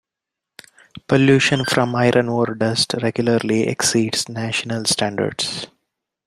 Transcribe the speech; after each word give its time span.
Pollution 1.07 1.63
from 1.63 1.93
iron 1.95 2.27
ore 2.27 2.55
dust 2.55 2.95
regularly 3.03 3.67
exceeds 3.67 4.27
national 4.27 4.83
standards. 4.85 5.67